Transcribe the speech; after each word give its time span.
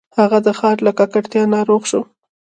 هغه 0.17 0.37
د 0.45 0.47
ښار 0.59 0.77
له 0.85 0.91
ککړتیا 0.99 1.43
ناروغ 1.55 1.81
شو. 1.91 2.01